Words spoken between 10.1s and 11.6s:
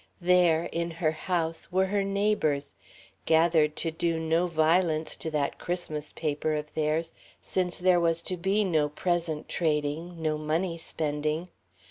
no "money spending."